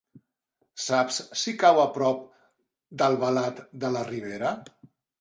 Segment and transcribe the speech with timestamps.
[0.85, 2.25] Saps si cau a prop
[3.03, 4.61] d'Albalat de la Ribera?